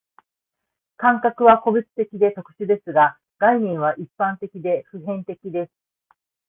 [0.97, 5.71] 感覚は個別的で特殊ですが、概念は一般的で普遍的です。